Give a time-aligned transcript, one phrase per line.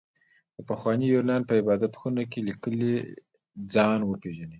[0.55, 2.95] د پخواني يونان په عبادت خونه کې ليکلي
[3.73, 4.49] ځان وپېژنئ.